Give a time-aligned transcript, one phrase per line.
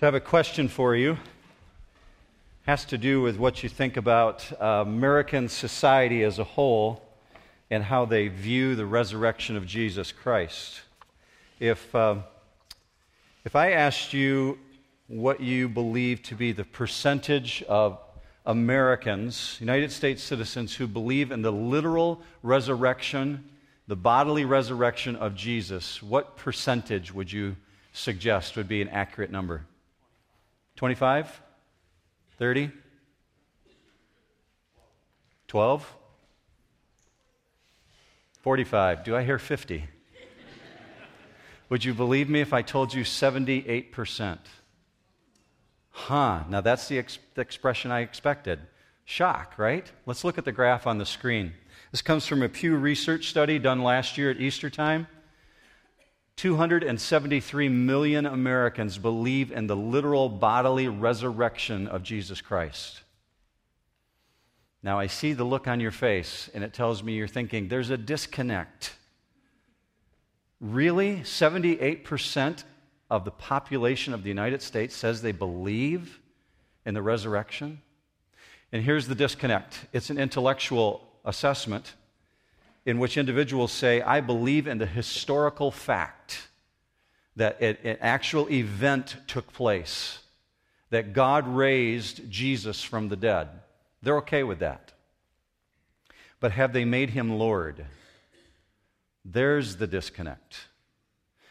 [0.00, 1.14] I have a question for you.
[1.14, 1.18] It
[2.66, 7.02] has to do with what you think about uh, American society as a whole
[7.68, 10.82] and how they view the resurrection of Jesus Christ.
[11.58, 12.18] If, uh,
[13.44, 14.60] if I asked you
[15.08, 17.98] what you believe to be the percentage of
[18.46, 23.50] Americans, United States citizens, who believe in the literal resurrection,
[23.88, 27.56] the bodily resurrection of Jesus, what percentage would you
[27.92, 29.64] suggest would be an accurate number?
[30.78, 31.42] 25?
[32.38, 32.70] 30?
[35.48, 35.96] 12?
[38.42, 39.02] 45.
[39.02, 39.88] Do I hear 50?
[41.68, 44.38] Would you believe me if I told you 78%?
[45.90, 48.60] Huh, now that's the, ex- the, expression I expected.
[49.04, 49.90] Shock, right?
[50.06, 51.54] Let's look at the graph on the screen.
[51.90, 55.08] This comes from a Pew Research study done last year at Easter time.
[56.38, 63.02] 273 million Americans believe in the literal bodily resurrection of Jesus Christ.
[64.80, 67.90] Now, I see the look on your face, and it tells me you're thinking there's
[67.90, 68.94] a disconnect.
[70.60, 71.16] Really?
[71.22, 72.62] 78%
[73.10, 76.20] of the population of the United States says they believe
[76.86, 77.82] in the resurrection?
[78.70, 81.94] And here's the disconnect it's an intellectual assessment
[82.86, 86.48] in which individuals say, I believe in the historical fact
[87.36, 90.18] that an actual event took place,
[90.90, 93.48] that God raised Jesus from the dead.
[94.02, 94.92] They're okay with that.
[96.40, 97.84] But have they made him Lord?
[99.24, 100.68] There's the disconnect.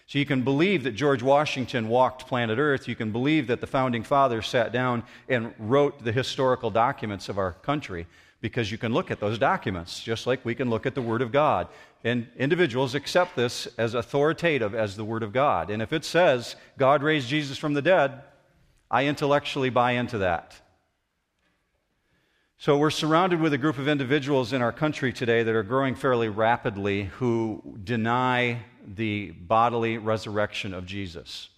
[0.08, 2.88] So you can believe that George Washington walked planet Earth.
[2.88, 7.38] You can believe that the founding fathers sat down and wrote the historical documents of
[7.38, 8.08] our country
[8.42, 11.22] because you can look at those documents just like we can look at the Word
[11.22, 11.68] of God.
[12.04, 15.70] And individuals accept this as authoritative as the Word of God.
[15.70, 18.22] And if it says God raised Jesus from the dead,
[18.90, 20.56] I intellectually buy into that.
[22.60, 25.94] So we're surrounded with a group of individuals in our country today that are growing
[25.94, 31.50] fairly rapidly who deny the bodily resurrection of Jesus.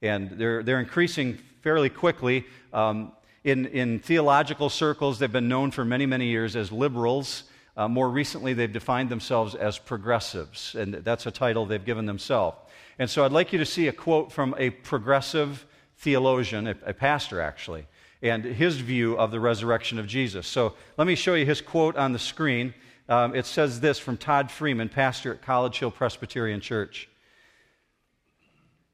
[0.00, 2.46] And they're, they're increasing fairly quickly.
[2.72, 3.12] Um,
[3.46, 7.44] in, in theological circles, they've been known for many, many years as liberals.
[7.76, 12.56] Uh, more recently, they've defined themselves as progressives, and that's a title they've given themselves.
[12.98, 15.64] And so I'd like you to see a quote from a progressive
[15.98, 17.86] theologian, a, a pastor actually,
[18.20, 20.48] and his view of the resurrection of Jesus.
[20.48, 22.74] So let me show you his quote on the screen.
[23.08, 27.08] Um, it says this from Todd Freeman, pastor at College Hill Presbyterian Church.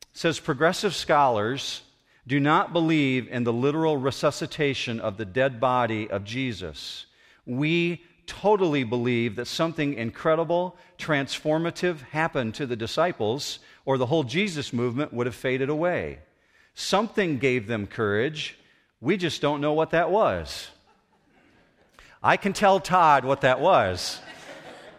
[0.02, 1.80] It says, Progressive scholars
[2.26, 7.06] do not believe in the literal resuscitation of the dead body of Jesus.
[7.46, 14.72] We totally believe that something incredible, transformative happened to the disciples, or the whole Jesus
[14.72, 16.20] movement would have faded away.
[16.74, 18.56] Something gave them courage.
[19.00, 20.68] We just don't know what that was.
[22.22, 24.20] I can tell Todd what that was.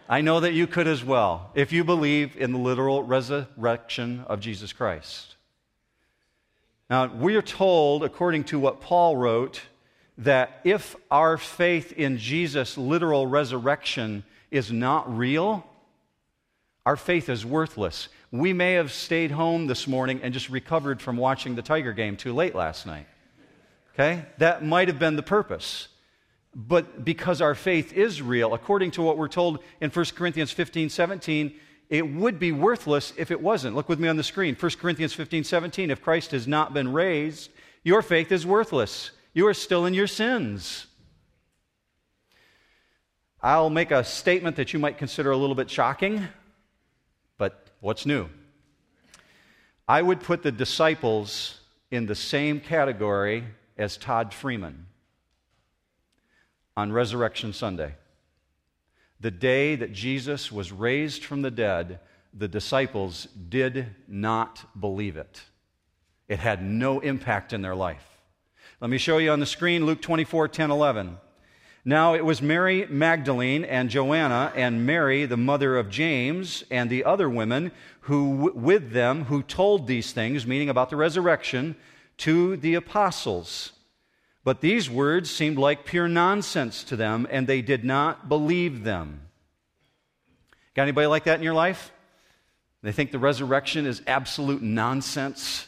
[0.06, 4.40] I know that you could as well, if you believe in the literal resurrection of
[4.40, 5.33] Jesus Christ.
[6.90, 9.62] Now, we are told, according to what Paul wrote,
[10.18, 15.66] that if our faith in Jesus' literal resurrection is not real,
[16.86, 18.08] our faith is worthless.
[18.30, 22.16] We may have stayed home this morning and just recovered from watching the Tiger game
[22.16, 23.06] too late last night.
[23.94, 24.26] Okay?
[24.38, 25.88] That might have been the purpose.
[26.54, 30.88] But because our faith is real, according to what we're told in 1 Corinthians 15
[30.88, 31.54] 17,
[31.90, 33.76] it would be worthless if it wasn't.
[33.76, 35.90] Look with me on the screen 1 Corinthians 15 17.
[35.90, 37.50] If Christ has not been raised,
[37.82, 39.10] your faith is worthless.
[39.32, 40.86] You are still in your sins.
[43.42, 46.28] I'll make a statement that you might consider a little bit shocking,
[47.36, 48.28] but what's new?
[49.86, 53.44] I would put the disciples in the same category
[53.76, 54.86] as Todd Freeman
[56.74, 57.94] on Resurrection Sunday.
[59.24, 62.00] The day that Jesus was raised from the dead,
[62.34, 65.40] the disciples did not believe it.
[66.28, 68.06] It had no impact in their life.
[68.82, 71.16] Let me show you on the screen Luke 24 10 11.
[71.86, 77.04] Now it was Mary Magdalene and Joanna and Mary, the mother of James, and the
[77.04, 81.76] other women who with them who told these things, meaning about the resurrection,
[82.18, 83.72] to the apostles.
[84.44, 89.22] But these words seemed like pure nonsense to them, and they did not believe them.
[90.74, 91.92] Got anybody like that in your life?
[92.82, 95.66] They think the resurrection is absolute nonsense,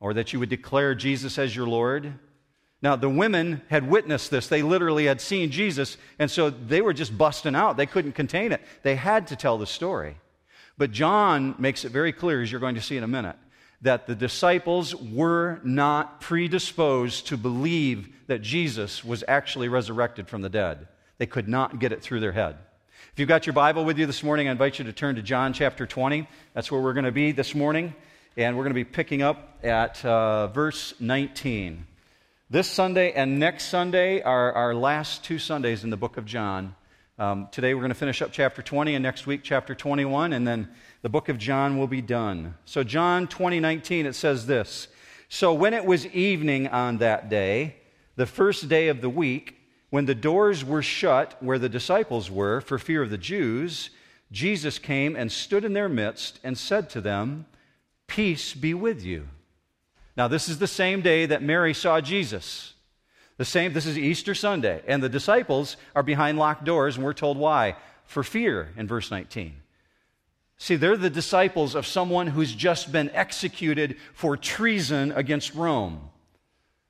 [0.00, 2.12] or that you would declare Jesus as your Lord.
[2.82, 4.48] Now, the women had witnessed this.
[4.48, 7.76] They literally had seen Jesus, and so they were just busting out.
[7.76, 8.60] They couldn't contain it.
[8.82, 10.16] They had to tell the story.
[10.76, 13.36] But John makes it very clear, as you're going to see in a minute,
[13.82, 20.48] that the disciples were not predisposed to believe that Jesus was actually resurrected from the
[20.48, 20.88] dead.
[21.18, 22.56] They could not get it through their head.
[23.12, 25.22] If you've got your Bible with you this morning, I invite you to turn to
[25.22, 26.28] John chapter 20.
[26.52, 27.94] That's where we're going to be this morning.
[28.36, 31.86] And we're going to be picking up at uh, verse 19.
[32.50, 36.74] This Sunday and next Sunday are our last two Sundays in the book of John.
[37.18, 40.46] Um, today we're going to finish up chapter 20, and next week chapter 21, and
[40.46, 40.68] then
[41.06, 42.56] the book of John will be done.
[42.64, 44.88] So, John 20, 19, it says this
[45.28, 47.76] So, when it was evening on that day,
[48.16, 49.56] the first day of the week,
[49.90, 53.90] when the doors were shut where the disciples were for fear of the Jews,
[54.32, 57.46] Jesus came and stood in their midst and said to them,
[58.08, 59.28] Peace be with you.
[60.16, 62.74] Now, this is the same day that Mary saw Jesus.
[63.36, 67.12] The same, this is Easter Sunday, and the disciples are behind locked doors, and we're
[67.12, 67.76] told why.
[68.06, 69.62] For fear, in verse 19.
[70.58, 76.10] See, they're the disciples of someone who's just been executed for treason against Rome.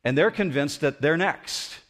[0.04, 1.80] And they're convinced that they're next.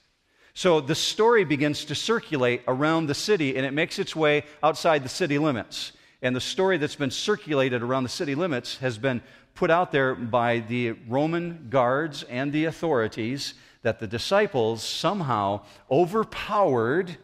[0.54, 5.04] So the story begins to circulate around the city, and it makes its way outside
[5.04, 5.92] the city limits.
[6.22, 9.20] And the story that's been circulated around the city limits has been
[9.54, 13.52] put out there by the Roman guards and the authorities
[13.82, 17.16] that the disciples somehow overpowered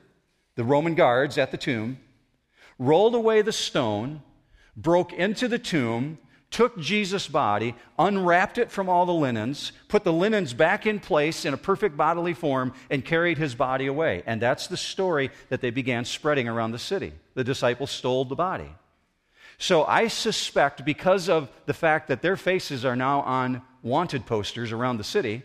[0.54, 1.98] the Roman guards at the tomb,
[2.78, 4.22] rolled away the stone,
[4.76, 6.18] broke into the tomb,
[6.50, 11.44] took Jesus' body, unwrapped it from all the linens, put the linens back in place
[11.44, 14.22] in a perfect bodily form, and carried his body away.
[14.26, 17.12] And that's the story that they began spreading around the city.
[17.34, 18.68] The disciples stole the body.
[19.58, 24.72] So I suspect, because of the fact that their faces are now on wanted posters
[24.72, 25.42] around the city,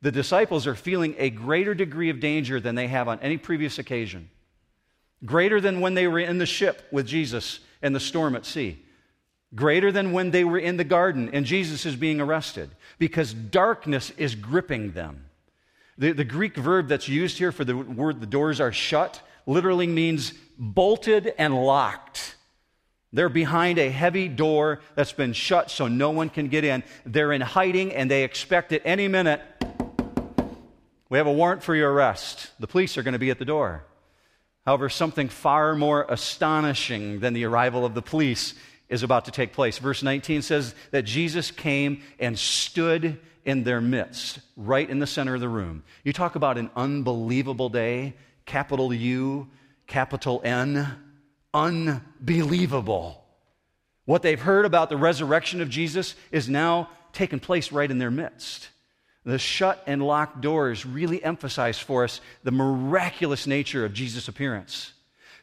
[0.00, 3.78] the disciples are feeling a greater degree of danger than they have on any previous
[3.78, 4.30] occasion.
[5.24, 8.84] Greater than when they were in the ship with Jesus in the storm at sea.
[9.54, 12.70] Greater than when they were in the garden and Jesus is being arrested.
[12.98, 15.24] Because darkness is gripping them.
[15.96, 19.86] The, the Greek verb that's used here for the word the doors are shut literally
[19.86, 22.36] means bolted and locked.
[23.12, 26.84] They're behind a heavy door that's been shut so no one can get in.
[27.06, 29.40] They're in hiding and they expect at any minute
[31.08, 32.50] we have a warrant for your arrest.
[32.60, 33.84] The police are going to be at the door.
[34.68, 38.52] However, something far more astonishing than the arrival of the police
[38.90, 39.78] is about to take place.
[39.78, 45.34] Verse 19 says that Jesus came and stood in their midst, right in the center
[45.34, 45.84] of the room.
[46.04, 48.12] You talk about an unbelievable day,
[48.44, 49.48] capital U,
[49.86, 50.86] capital N,
[51.54, 53.24] unbelievable.
[54.04, 58.10] What they've heard about the resurrection of Jesus is now taking place right in their
[58.10, 58.68] midst.
[59.24, 64.92] The shut and locked doors really emphasize for us the miraculous nature of Jesus' appearance.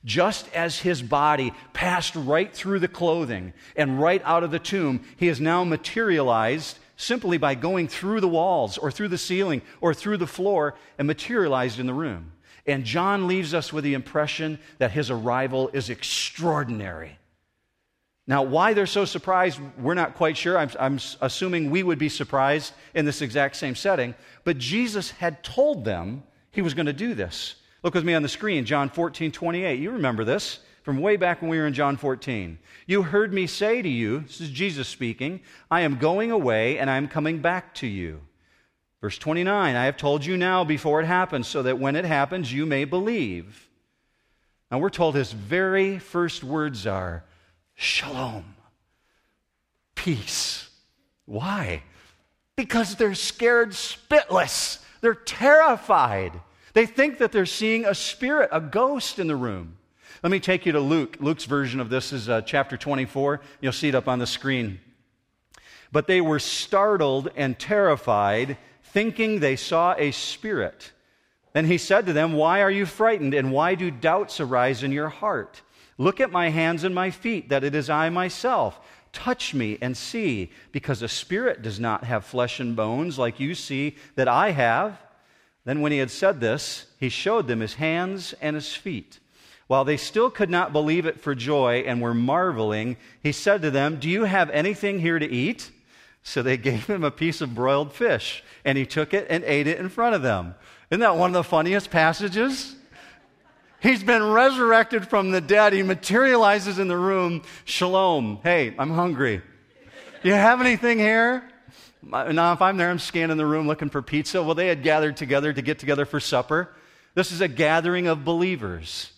[0.03, 5.03] Just as his body passed right through the clothing and right out of the tomb,
[5.17, 9.93] he is now materialized simply by going through the walls or through the ceiling or
[9.93, 12.31] through the floor and materialized in the room.
[12.67, 17.17] And John leaves us with the impression that his arrival is extraordinary.
[18.27, 20.57] Now, why they're so surprised, we're not quite sure.
[20.57, 24.15] I'm, I'm, assuming we would be surprised in this exact same setting.
[24.43, 27.55] But Jesus had told them he was going to do this.
[27.83, 29.79] Look with me on the screen, John 14, 28.
[29.79, 32.57] You remember this from way back when we were in John 14.
[32.87, 36.89] You heard me say to you, this is Jesus speaking, I am going away and
[36.89, 38.21] I am coming back to you.
[39.01, 42.51] Verse 29, I have told you now before it happens, so that when it happens,
[42.51, 43.69] you may believe.
[44.71, 47.23] Now we're told his very first words are,
[47.75, 48.55] Shalom.
[49.95, 50.69] Peace.
[51.25, 51.83] Why?
[52.55, 54.81] Because they're scared spitless.
[55.01, 56.33] They're terrified.
[56.73, 59.77] They think that they're seeing a spirit, a ghost in the room.
[60.23, 61.17] Let me take you to Luke.
[61.19, 63.41] Luke's version of this is uh, chapter 24.
[63.61, 64.79] You'll see it up on the screen.
[65.91, 70.91] But they were startled and terrified, thinking they saw a spirit.
[71.53, 74.91] Then he said to them, Why are you frightened, and why do doubts arise in
[74.91, 75.61] your heart?
[75.97, 78.79] Look at my hands and my feet, that it is I myself.
[79.13, 83.55] Touch me and see, because a spirit does not have flesh and bones like you
[83.55, 84.99] see that I have.
[85.63, 89.19] Then, when he had said this, he showed them his hands and his feet.
[89.67, 93.71] While they still could not believe it for joy and were marveling, he said to
[93.71, 95.71] them, Do you have anything here to eat?
[96.21, 99.67] So they gave him a piece of broiled fish, and he took it and ate
[99.67, 100.55] it in front of them.
[100.91, 102.75] Isn't that one of the funniest passages?
[103.85, 105.71] He's been resurrected from the dead.
[105.71, 107.43] He materializes in the room.
[107.65, 108.39] Shalom.
[108.41, 109.43] Hey, I'm hungry.
[110.23, 111.47] You have anything here?
[112.01, 114.41] Now, if I'm there, I'm scanning the room looking for pizza.
[114.41, 116.73] Well, they had gathered together to get together for supper.
[117.13, 119.11] This is a gathering of believers.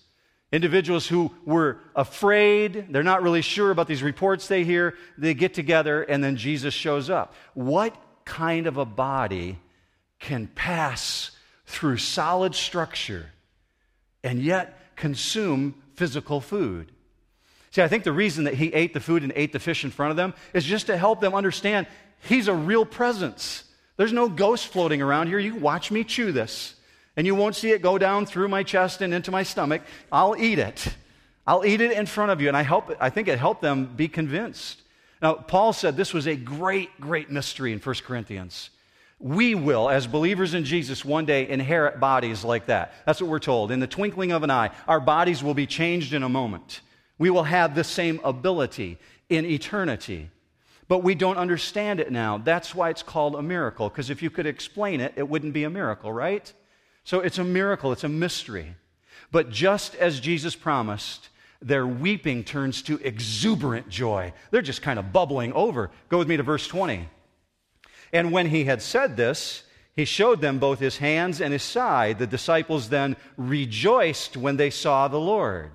[0.52, 5.54] Individuals who were afraid, they're not really sure about these reports they hear, they get
[5.54, 7.34] together and then Jesus shows up.
[7.54, 7.96] What
[8.26, 9.60] kind of a body
[10.20, 11.32] can pass
[11.68, 13.32] through solid structure
[14.28, 16.92] and yet consume physical food?
[17.72, 19.92] See, I think the reason that he ate the food and ate the fish in
[19.92, 21.88] front of them is just to help them understand
[22.28, 23.64] he's a real presence.
[23.98, 25.40] There's no ghost floating around here.
[25.40, 26.76] You watch me chew this
[27.16, 29.82] and you won't see it go down through my chest and into my stomach.
[30.12, 30.88] I'll eat it.
[31.46, 32.48] I'll eat it in front of you.
[32.48, 34.82] And I, help, I think it helped them be convinced.
[35.22, 38.70] Now, Paul said this was a great, great mystery in 1 Corinthians.
[39.20, 42.94] We will, as believers in Jesus, one day inherit bodies like that.
[43.06, 43.72] That's what we're told.
[43.72, 46.82] In the twinkling of an eye, our bodies will be changed in a moment.
[47.18, 50.30] We will have the same ability in eternity.
[50.88, 52.38] But we don't understand it now.
[52.38, 55.64] That's why it's called a miracle, because if you could explain it, it wouldn't be
[55.64, 56.52] a miracle, right?
[57.04, 58.76] So it's a miracle, it's a mystery.
[59.32, 61.30] But just as Jesus promised,
[61.62, 64.32] their weeping turns to exuberant joy.
[64.52, 65.90] They're just kind of bubbling over.
[66.08, 67.10] Go with me to verse 20.
[68.14, 69.64] And when he had said this,
[69.96, 72.20] he showed them both his hands and his side.
[72.20, 75.72] The disciples then rejoiced when they saw the Lord.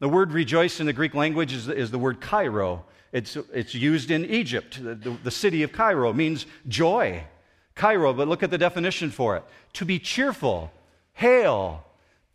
[0.00, 2.84] The word rejoice in the Greek language is, is the word Cairo.
[3.12, 4.82] It's, it's used in Egypt.
[4.82, 7.24] The, the, the city of Cairo means joy.
[7.74, 10.70] Cairo, but look at the definition for it to be cheerful,
[11.14, 11.84] hail,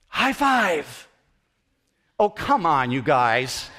[0.08, 1.08] high five.
[2.20, 3.70] Oh, come on, you guys.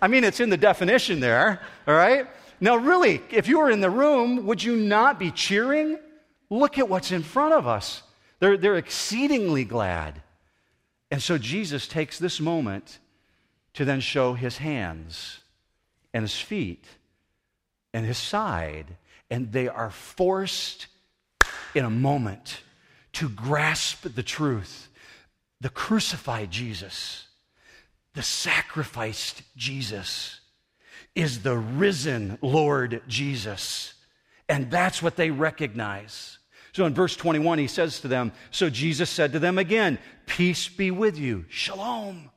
[0.00, 2.26] I mean, it's in the definition there, all right?
[2.60, 5.98] Now, really, if you were in the room, would you not be cheering?
[6.48, 8.02] Look at what's in front of us.
[8.38, 10.22] They're, they're exceedingly glad.
[11.10, 12.98] And so Jesus takes this moment
[13.74, 15.40] to then show his hands
[16.14, 16.84] and his feet
[17.92, 18.96] and his side
[19.30, 20.86] and they are forced
[21.74, 22.60] in a moment
[23.14, 24.88] to grasp the truth.
[25.60, 27.26] The crucified Jesus,
[28.14, 30.40] the sacrificed Jesus,
[31.16, 33.94] is the risen Lord Jesus.
[34.48, 36.38] And that's what they recognize.
[36.72, 40.68] So in verse 21, he says to them, So Jesus said to them again, Peace
[40.68, 42.30] be with you, shalom.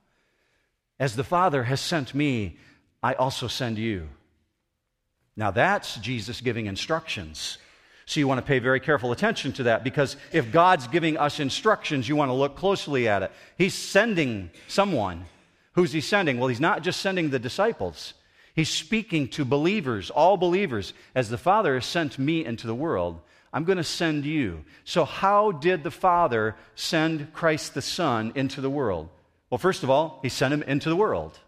[0.97, 2.57] As the Father has sent me,
[3.03, 4.07] I also send you.
[5.35, 7.57] Now, that's Jesus giving instructions.
[8.05, 11.39] So, you want to pay very careful attention to that because if God's giving us
[11.39, 13.31] instructions, you want to look closely at it.
[13.57, 15.25] He's sending someone.
[15.73, 16.39] Who's he sending?
[16.39, 18.13] Well, he's not just sending the disciples,
[18.59, 20.93] he's speaking to believers, all believers.
[21.15, 23.21] As the Father has sent me into the world,
[23.53, 24.63] I'm going to send you.
[24.83, 29.09] So, how did the Father send Christ the Son into the world?
[29.49, 31.39] Well, first of all, he sent him into the world.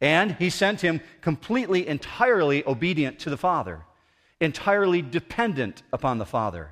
[0.00, 3.82] And he sent him completely, entirely obedient to the Father,
[4.40, 6.70] entirely dependent upon the Father,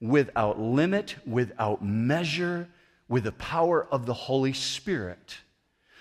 [0.00, 2.68] without limit, without measure,
[3.08, 5.36] with the power of the Holy Spirit.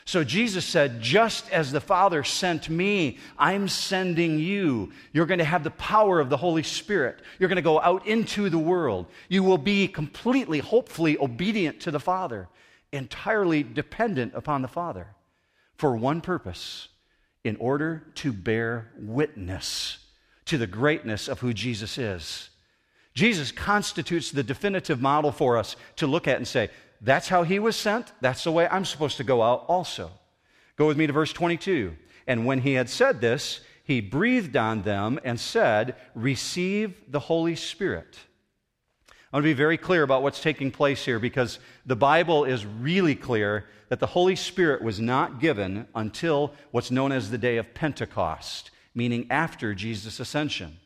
[0.07, 4.91] So Jesus said, Just as the Father sent me, I'm sending you.
[5.13, 7.21] You're going to have the power of the Holy Spirit.
[7.39, 9.07] You're going to go out into the world.
[9.29, 12.47] You will be completely, hopefully, obedient to the Father,
[12.91, 15.07] entirely dependent upon the Father
[15.75, 16.88] for one purpose
[17.43, 19.97] in order to bear witness
[20.45, 22.50] to the greatness of who Jesus is.
[23.15, 26.69] Jesus constitutes the definitive model for us to look at and say,
[27.01, 28.11] that's how he was sent.
[28.21, 30.11] That's the way I'm supposed to go out also.
[30.77, 31.95] Go with me to verse 22.
[32.27, 37.55] And when he had said this, he breathed on them and said, Receive the Holy
[37.55, 38.17] Spirit.
[39.31, 42.65] I want to be very clear about what's taking place here because the Bible is
[42.65, 47.57] really clear that the Holy Spirit was not given until what's known as the day
[47.57, 50.77] of Pentecost, meaning after Jesus' ascension.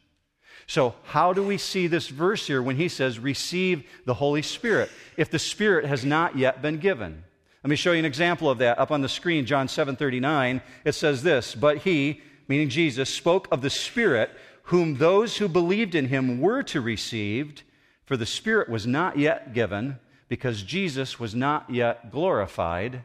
[0.70, 4.92] So, how do we see this verse here when he says, receive the Holy Spirit,
[5.18, 7.24] if the Spirit has not yet been given?
[7.64, 10.62] Let me show you an example of that up on the screen, John 7 39.
[10.86, 14.30] It says this, But he, meaning Jesus, spoke of the Spirit,
[14.62, 17.64] whom those who believed in him were to receive
[18.06, 19.98] for the Spirit was not yet given
[20.28, 23.02] because Jesus was not yet glorified,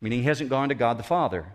[0.00, 1.52] meaning he hasn't gone to God the Father.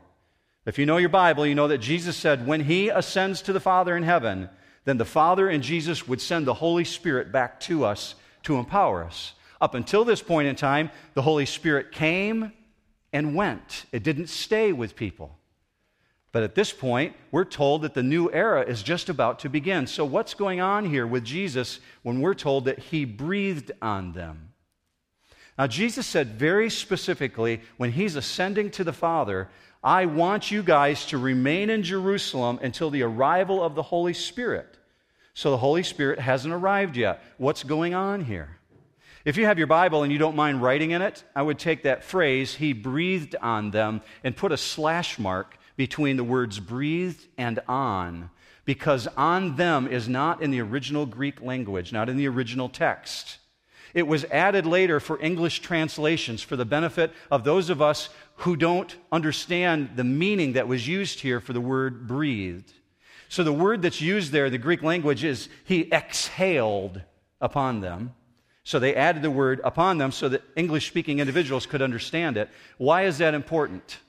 [0.68, 3.60] If you know your Bible, you know that Jesus said, when he ascends to the
[3.60, 4.50] Father in heaven,
[4.86, 9.04] then the Father and Jesus would send the Holy Spirit back to us to empower
[9.04, 9.34] us.
[9.60, 12.54] Up until this point in time, the Holy Spirit came
[13.12, 15.38] and went, it didn't stay with people.
[16.32, 19.88] But at this point, we're told that the new era is just about to begin.
[19.88, 24.50] So, what's going on here with Jesus when we're told that he breathed on them?
[25.58, 29.48] Now, Jesus said very specifically when he's ascending to the Father,
[29.86, 34.80] I want you guys to remain in Jerusalem until the arrival of the Holy Spirit.
[35.36, 37.22] So, the Holy Spirit hasn't arrived yet.
[37.38, 38.58] What's going on here?
[39.26, 41.84] If you have your Bible and you don't mind writing in it, I would take
[41.84, 47.28] that phrase, he breathed on them, and put a slash mark between the words breathed
[47.38, 48.32] and on,
[48.66, 53.38] because on them is not in the original Greek language, not in the original text.
[53.96, 58.56] It was added later for English translations for the benefit of those of us who
[58.56, 62.74] don't understand the meaning that was used here for the word breathed.
[63.30, 67.02] So the word that's used there, the Greek language, is he exhaled
[67.42, 68.14] upon them.
[68.64, 72.50] So they added the word upon them so that English speaking individuals could understand it.
[72.78, 74.00] Why is that important?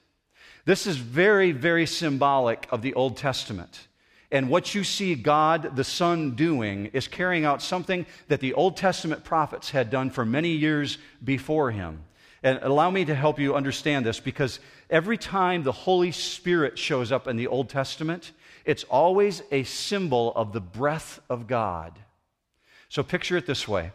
[0.65, 3.87] This is very, very symbolic of the Old Testament.
[4.33, 8.77] And what you see God the Son doing is carrying out something that the Old
[8.77, 12.03] Testament prophets had done for many years before him.
[12.47, 17.11] And allow me to help you understand this because every time the Holy Spirit shows
[17.11, 18.31] up in the Old Testament,
[18.65, 21.99] it's always a symbol of the breath of God.
[22.89, 23.91] So picture it this way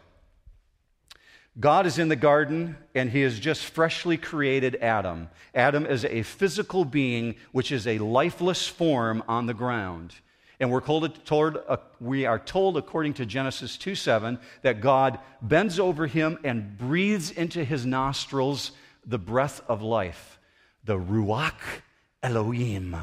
[1.58, 5.30] God is in the garden and he has just freshly created Adam.
[5.54, 10.16] Adam is a physical being which is a lifeless form on the ground.
[10.62, 15.18] And we're told, told uh, we are told, according to Genesis 2 7, that God
[15.42, 18.70] bends over him and breathes into his nostrils
[19.04, 20.38] the breath of life,
[20.84, 21.80] the Ruach
[22.22, 22.96] Elohim,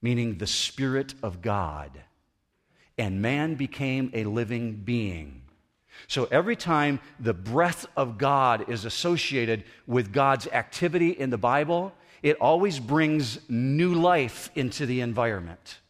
[0.00, 1.90] meaning the Spirit of God.
[2.96, 5.42] And man became a living being.
[6.06, 11.92] So every time the breath of God is associated with God's activity in the Bible,
[12.22, 15.80] it always brings new life into the environment.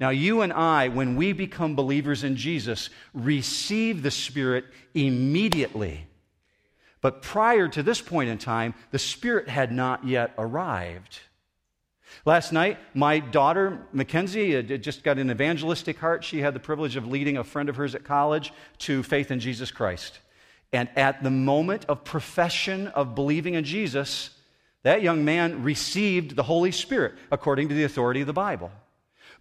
[0.00, 6.06] Now, you and I, when we become believers in Jesus, receive the Spirit immediately.
[7.00, 11.20] But prior to this point in time, the Spirit had not yet arrived.
[12.24, 16.24] Last night, my daughter, Mackenzie, uh, just got an evangelistic heart.
[16.24, 19.40] She had the privilege of leading a friend of hers at college to faith in
[19.40, 20.20] Jesus Christ.
[20.72, 24.30] And at the moment of profession of believing in Jesus,
[24.82, 28.70] that young man received the Holy Spirit according to the authority of the Bible.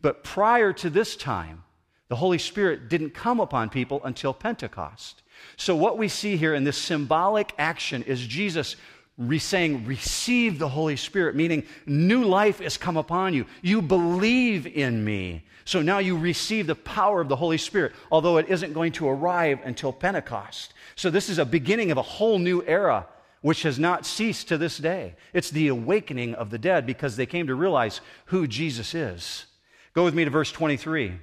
[0.04, 1.64] But prior to this time,
[2.10, 5.24] the Holy Spirit didn't come upon people until Pentecost.
[5.58, 8.76] So, what we see here in this symbolic action is Jesus
[9.18, 13.46] re- saying, Receive the Holy Spirit, meaning new life has come upon you.
[13.62, 15.46] You believe in me.
[15.66, 19.08] So now you receive the power of the Holy Spirit, although it isn't going to
[19.08, 20.74] arrive until Pentecost.
[20.98, 23.08] So, this is a beginning of a whole new era
[23.40, 25.16] which has not ceased to this day.
[25.32, 29.46] It's the awakening of the dead because they came to realize who Jesus is.
[29.94, 31.14] Go with me to verse 23.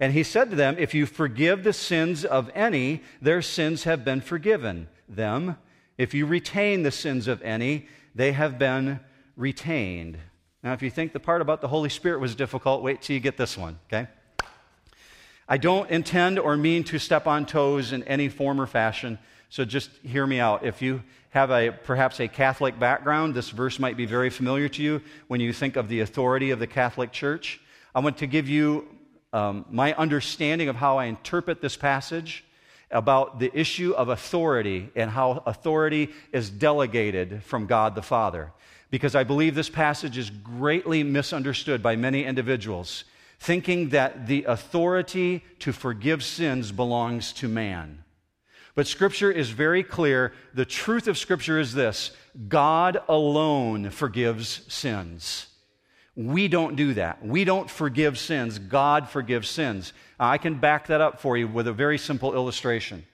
[0.00, 4.04] And he said to them, If you forgive the sins of any, their sins have
[4.04, 5.56] been forgiven them.
[5.96, 9.00] If you retain the sins of any, they have been
[9.36, 10.18] retained.
[10.62, 13.20] Now, if you think the part about the Holy Spirit was difficult, wait till you
[13.20, 14.08] get this one, okay?
[15.48, 19.64] I don't intend or mean to step on toes in any form or fashion, so
[19.64, 20.64] just hear me out.
[20.64, 24.82] If you have a perhaps a Catholic background, this verse might be very familiar to
[24.82, 27.60] you when you think of the authority of the Catholic Church.
[27.94, 28.86] I want to give you
[29.32, 32.44] um, my understanding of how I interpret this passage
[32.90, 38.52] about the issue of authority and how authority is delegated from God the Father.
[38.90, 43.04] Because I believe this passage is greatly misunderstood by many individuals,
[43.38, 48.04] thinking that the authority to forgive sins belongs to man.
[48.74, 50.32] But Scripture is very clear.
[50.54, 52.12] The truth of Scripture is this
[52.48, 55.47] God alone forgives sins.
[56.18, 57.24] We don't do that.
[57.24, 58.58] We don't forgive sins.
[58.58, 59.92] God forgives sins.
[60.18, 63.06] I can back that up for you with a very simple illustration.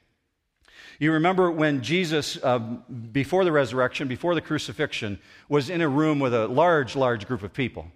[0.99, 5.19] You remember when Jesus, uh, before the resurrection, before the crucifixion,
[5.51, 7.89] was in a room with a large, large group of people.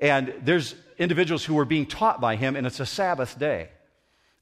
[0.00, 3.68] And there's individuals who were being taught by him, and it's a Sabbath day.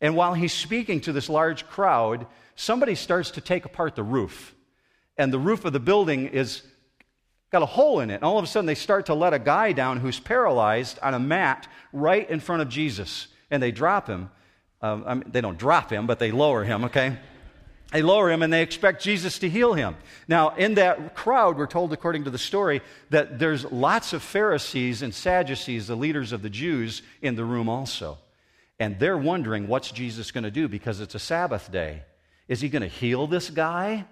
[0.01, 2.27] And while he's speaking to this large crowd,
[2.57, 4.55] somebody starts to take apart the roof.
[5.19, 6.63] And the roof of the building is
[7.53, 8.15] got a hole in it.
[8.15, 11.15] And all of a sudden, they start to let a guy down who's paralyzed on
[11.15, 13.29] a mat right in front of Jesus.
[13.51, 14.31] And they drop him.
[14.81, 17.19] Um, I mean, they don't drop him, but they lower him, okay?
[17.93, 19.97] They lower him and they expect Jesus to heal him.
[20.27, 25.03] Now, in that crowd, we're told, according to the story, that there's lots of Pharisees
[25.03, 28.17] and Sadducees, the leaders of the Jews, in the room also.
[28.81, 32.03] And they're wondering what's Jesus going to do because it's a Sabbath day.
[32.49, 34.07] Is he going to heal this guy?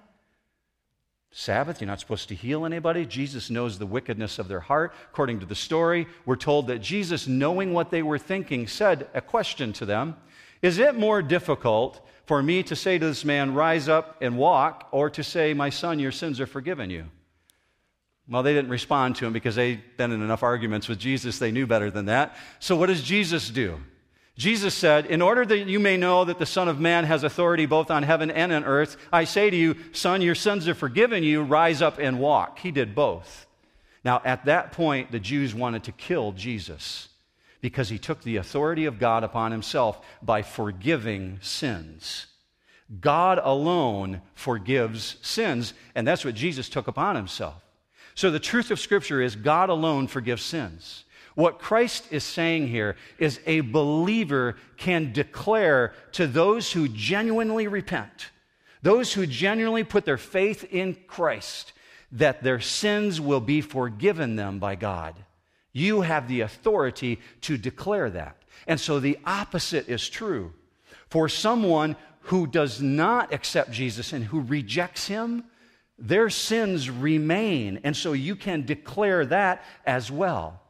[1.33, 3.07] Sabbath, you're not supposed to heal anybody.
[3.07, 4.93] Jesus knows the wickedness of their heart.
[5.13, 9.21] According to the story, we're told that Jesus, knowing what they were thinking, said a
[9.21, 10.17] question to them
[10.61, 14.89] Is it more difficult for me to say to this man, Rise up and walk,
[14.91, 17.07] or to say, My son, your sins are forgiven you?
[18.29, 21.39] Well, they didn't respond to him because they'd been in enough arguments with Jesus.
[21.39, 22.37] They knew better than that.
[22.59, 23.81] So, what does Jesus do?
[24.37, 27.67] Jesus said, In order that you may know that the Son of Man has authority
[27.67, 31.23] both on heaven and on earth, I say to you, Son, your sins are forgiven
[31.23, 32.59] you, rise up and walk.
[32.59, 33.47] He did both.
[34.03, 37.09] Now, at that point, the Jews wanted to kill Jesus
[37.61, 42.27] because he took the authority of God upon himself by forgiving sins.
[43.01, 47.63] God alone forgives sins, and that's what Jesus took upon himself.
[48.15, 51.05] So the truth of Scripture is God alone forgives sins.
[51.41, 58.29] What Christ is saying here is a believer can declare to those who genuinely repent,
[58.83, 61.73] those who genuinely put their faith in Christ,
[62.13, 65.15] that their sins will be forgiven them by God.
[65.73, 68.37] You have the authority to declare that.
[68.67, 70.53] And so the opposite is true.
[71.09, 75.45] For someone who does not accept Jesus and who rejects him,
[75.99, 77.81] their sins remain.
[77.83, 80.61] And so you can declare that as well.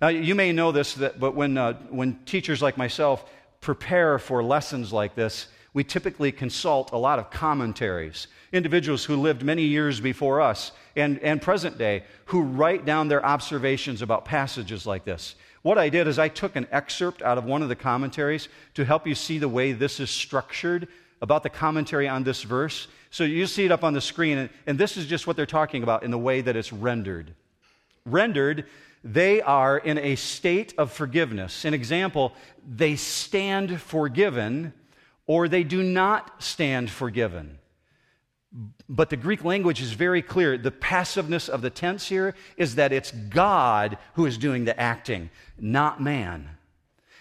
[0.00, 3.24] Now, you may know this, that, but when, uh, when teachers like myself
[3.60, 9.42] prepare for lessons like this, we typically consult a lot of commentaries, individuals who lived
[9.42, 14.86] many years before us and, and present day who write down their observations about passages
[14.86, 15.34] like this.
[15.62, 18.84] What I did is I took an excerpt out of one of the commentaries to
[18.84, 20.88] help you see the way this is structured
[21.22, 22.86] about the commentary on this verse.
[23.10, 25.46] So you see it up on the screen, and, and this is just what they're
[25.46, 27.34] talking about in the way that it's rendered.
[28.04, 28.66] Rendered
[29.04, 31.66] they are in a state of forgiveness.
[31.66, 32.32] An example,
[32.66, 34.72] they stand forgiven
[35.26, 37.58] or they do not stand forgiven.
[38.88, 40.56] But the Greek language is very clear.
[40.56, 45.28] The passiveness of the tense here is that it's God who is doing the acting,
[45.58, 46.48] not man.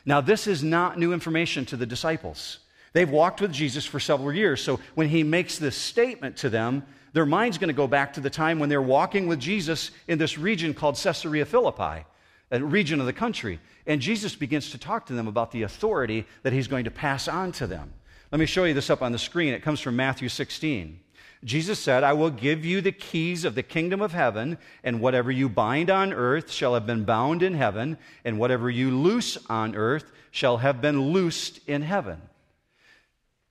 [0.06, 2.60] Now, this is not new information to the disciples.
[2.94, 4.62] They've walked with Jesus for several years.
[4.62, 8.20] So when he makes this statement to them, their mind's going to go back to
[8.20, 12.06] the time when they're walking with Jesus in this region called Caesarea Philippi,
[12.52, 13.60] a region of the country.
[13.86, 17.28] And Jesus begins to talk to them about the authority that he's going to pass
[17.28, 17.94] on to them.
[18.32, 19.54] Let me show you this up on the screen.
[19.54, 21.00] It comes from Matthew 16.
[21.44, 25.30] Jesus said, I will give you the keys of the kingdom of heaven, and whatever
[25.30, 29.76] you bind on earth shall have been bound in heaven, and whatever you loose on
[29.76, 32.22] earth shall have been loosed in heaven.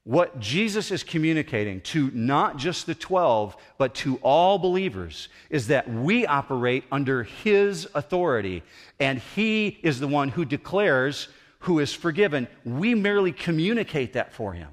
[0.05, 5.89] What Jesus is communicating to not just the 12, but to all believers is that
[5.89, 8.65] we operate under His authority,
[8.99, 11.29] and He is the one who declares
[11.61, 12.49] who is forgiven.
[12.65, 14.71] We merely communicate that for Him.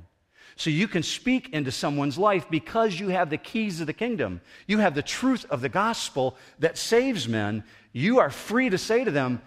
[0.56, 4.42] So you can speak into someone's life because you have the keys of the kingdom.
[4.68, 7.64] You have the truth of the gospel that saves men.
[7.94, 9.42] You are free to say to them,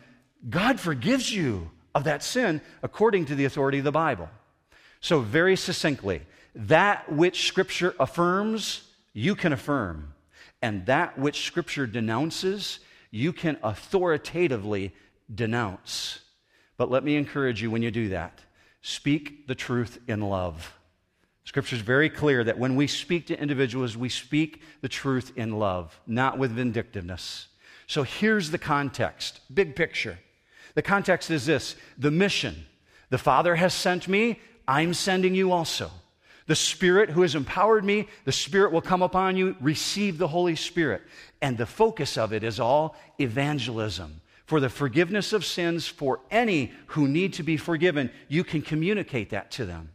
[0.48, 4.28] God forgives you of that sin according to the authority of the Bible.
[5.02, 6.22] So, very succinctly,
[6.54, 10.14] that which Scripture affirms, you can affirm.
[10.62, 12.78] And that which Scripture denounces,
[13.10, 14.94] you can authoritatively
[15.32, 16.20] denounce.
[16.76, 18.40] But let me encourage you when you do that
[18.84, 20.74] speak the truth in love.
[21.44, 25.58] Scripture is very clear that when we speak to individuals, we speak the truth in
[25.58, 27.46] love, not with vindictiveness.
[27.86, 30.18] So here's the context, big picture.
[30.74, 32.66] The context is this the mission.
[33.10, 35.90] The Father has sent me, I'm sending you also.
[36.46, 39.56] The Spirit who has empowered me, the Spirit will come upon you.
[39.60, 41.02] Receive the Holy Spirit.
[41.40, 44.20] And the focus of it is all evangelism.
[44.44, 49.30] For the forgiveness of sins for any who need to be forgiven, you can communicate
[49.30, 49.90] that to them.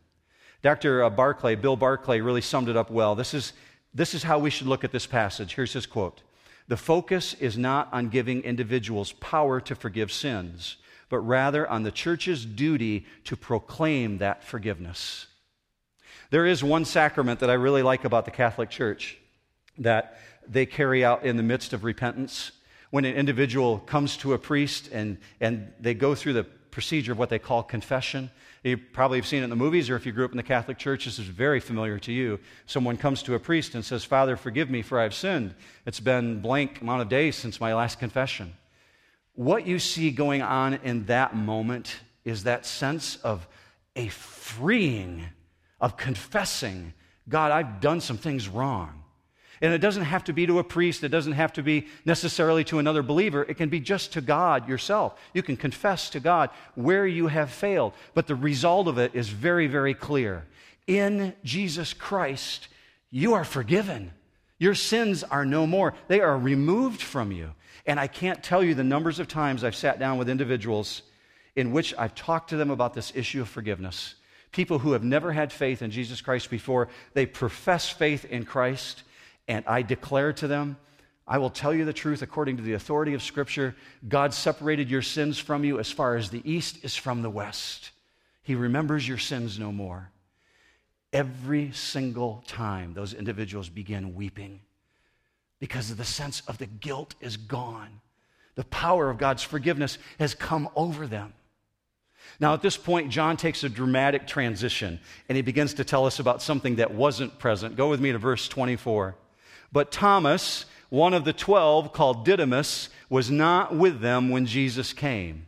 [0.63, 1.03] Dr.
[1.03, 3.13] Uh, Barclay, Bill Barclay, really summed it up well.
[3.13, 3.53] This is,
[3.93, 5.53] this is how we should look at this passage.
[5.53, 6.23] Here's his quote
[6.67, 10.77] The focus is not on giving individuals power to forgive sins
[11.09, 15.27] but rather on the church's duty to proclaim that forgiveness.
[16.29, 19.17] There is one sacrament that I really like about the Catholic Church
[19.77, 22.51] that they carry out in the midst of repentance.
[22.89, 27.17] When an individual comes to a priest and, and they go through the procedure of
[27.17, 28.29] what they call confession,
[28.63, 30.43] you probably have seen it in the movies, or if you grew up in the
[30.43, 32.39] Catholic Church, this is very familiar to you.
[32.65, 35.55] Someone comes to a priest and says, Father, forgive me, for I have sinned.
[35.85, 38.53] It's been blank amount of days since my last confession.
[39.37, 41.95] What you see going on in that moment
[42.25, 43.47] is that sense of
[43.95, 45.25] a freeing,
[45.79, 46.91] of confessing,
[47.29, 49.03] God, I've done some things wrong.
[49.61, 52.63] And it doesn't have to be to a priest, it doesn't have to be necessarily
[52.63, 53.43] to another believer.
[53.43, 55.13] It can be just to God yourself.
[55.35, 57.93] You can confess to God where you have failed.
[58.15, 60.47] But the result of it is very, very clear.
[60.87, 62.69] In Jesus Christ,
[63.11, 64.13] you are forgiven.
[64.57, 67.51] Your sins are no more, they are removed from you.
[67.87, 71.03] And I can't tell you the numbers of times I've sat down with individuals
[71.55, 74.15] in which I've talked to them about this issue of forgiveness.
[74.51, 79.03] People who have never had faith in Jesus Christ before, they profess faith in Christ,
[79.47, 80.77] and I declare to them,
[81.25, 83.75] I will tell you the truth according to the authority of Scripture.
[84.07, 87.91] God separated your sins from you as far as the east is from the west.
[88.43, 90.09] He remembers your sins no more.
[91.11, 94.61] Every single time those individuals begin weeping
[95.59, 98.01] because the sense of the guilt is gone.
[98.55, 101.33] The power of God's forgiveness has come over them.
[102.39, 106.19] Now, at this point, John takes a dramatic transition and he begins to tell us
[106.19, 107.75] about something that wasn't present.
[107.75, 109.15] Go with me to verse 24.
[109.71, 115.47] But Thomas, one of the twelve, called Didymus, was not with them when Jesus came.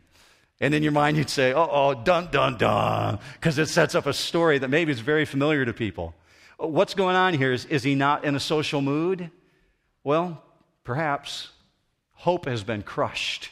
[0.60, 4.06] And in your mind, you'd say, oh, oh, dun, dun, dun, because it sets up
[4.06, 6.14] a story that maybe is very familiar to people.
[6.58, 7.52] What's going on here?
[7.52, 9.30] Is, is he not in a social mood?
[10.02, 10.42] Well,
[10.84, 11.50] perhaps
[12.12, 13.50] hope has been crushed.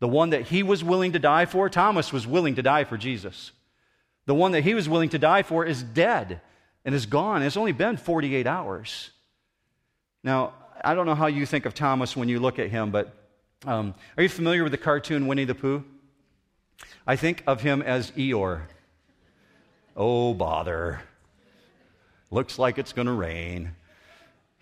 [0.00, 2.96] The one that he was willing to die for, Thomas was willing to die for
[2.96, 3.52] Jesus.
[4.26, 6.40] The one that he was willing to die for is dead
[6.84, 7.42] and is gone.
[7.42, 9.10] It's only been 48 hours.
[10.22, 13.14] Now, I don't know how you think of Thomas when you look at him, but
[13.66, 15.84] um, are you familiar with the cartoon Winnie the Pooh?
[17.06, 18.62] I think of him as Eeyore.
[19.96, 21.02] Oh, bother.
[22.30, 23.72] Looks like it's going to rain.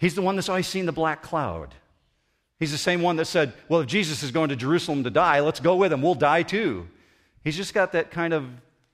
[0.02, 1.76] He's the one that's always seen the black cloud.
[2.58, 5.38] He's the same one that said, Well, if Jesus is going to Jerusalem to die,
[5.38, 6.02] let's go with him.
[6.02, 6.88] We'll die too.
[7.44, 8.48] He's just got that kind of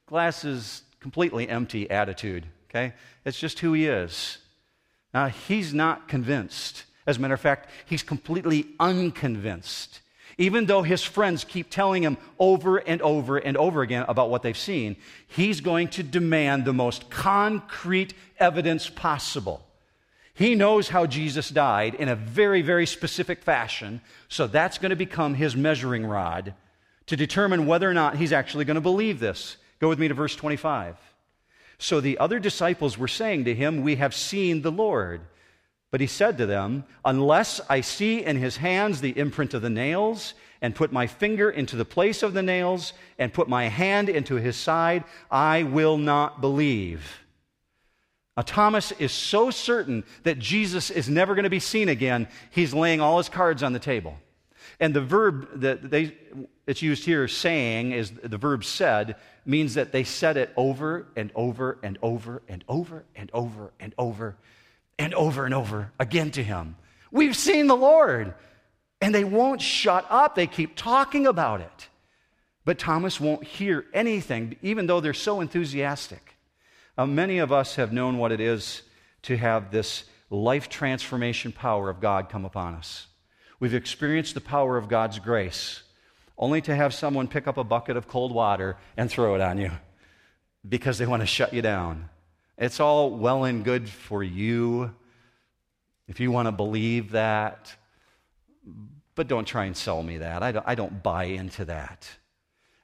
[0.04, 2.92] glasses completely empty attitude, okay?
[3.24, 4.36] It's just who he is.
[5.14, 6.84] Now, he's not convinced.
[7.06, 10.02] As a matter of fact, he's completely unconvinced.
[10.36, 14.42] Even though his friends keep telling him over and over and over again about what
[14.42, 14.94] they've seen,
[15.26, 19.64] he's going to demand the most concrete evidence possible.
[20.38, 24.96] He knows how Jesus died in a very, very specific fashion, so that's going to
[24.96, 26.54] become his measuring rod
[27.06, 29.56] to determine whether or not he's actually going to believe this.
[29.80, 30.96] Go with me to verse 25.
[31.78, 35.22] So the other disciples were saying to him, We have seen the Lord.
[35.90, 39.70] But he said to them, Unless I see in his hands the imprint of the
[39.70, 44.08] nails, and put my finger into the place of the nails, and put my hand
[44.08, 47.24] into his side, I will not believe.
[48.38, 52.72] Now, Thomas is so certain that Jesus is never going to be seen again, he's
[52.72, 54.16] laying all his cards on the table.
[54.78, 56.14] And the verb that they,
[56.64, 61.32] it's used here, saying, is the verb said, means that they said it over and
[61.34, 64.36] over and over and over and over and over
[65.00, 66.76] and over and over again to him.
[67.10, 68.34] We've seen the Lord.
[69.00, 70.36] And they won't shut up.
[70.36, 71.88] They keep talking about it.
[72.64, 76.37] But Thomas won't hear anything, even though they're so enthusiastic.
[76.98, 78.82] Uh, many of us have known what it is
[79.22, 83.06] to have this life transformation power of God come upon us.
[83.60, 85.84] We've experienced the power of God's grace,
[86.36, 89.58] only to have someone pick up a bucket of cold water and throw it on
[89.58, 89.70] you
[90.68, 92.10] because they want to shut you down.
[92.58, 94.92] It's all well and good for you
[96.08, 97.76] if you want to believe that,
[99.14, 100.42] but don't try and sell me that.
[100.42, 102.10] I don't, I don't buy into that.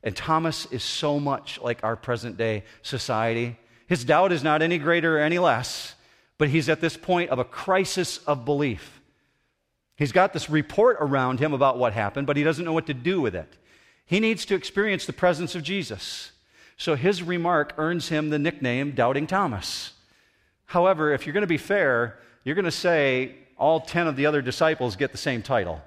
[0.05, 3.57] And Thomas is so much like our present day society.
[3.87, 5.95] His doubt is not any greater or any less,
[6.39, 9.01] but he's at this point of a crisis of belief.
[9.97, 12.95] He's got this report around him about what happened, but he doesn't know what to
[12.95, 13.57] do with it.
[14.07, 16.33] He needs to experience the presence of Jesus.
[16.77, 19.93] So his remark earns him the nickname Doubting Thomas.
[20.67, 24.27] However, if you're going to be fair, you're going to say all 10 of the
[24.27, 25.81] other disciples get the same title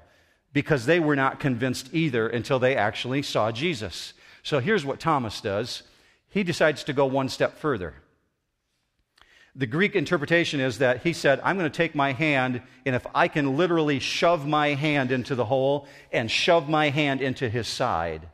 [0.54, 4.14] because they were not convinced either until they actually saw Jesus.
[4.44, 5.84] So here's what Thomas does
[6.38, 7.96] he decides to go one step further.
[9.56, 13.08] The Greek interpretation is that he said, I'm going to take my hand, and if
[13.16, 17.68] I can literally shove my hand into the hole and shove my hand into his
[17.68, 18.30] side,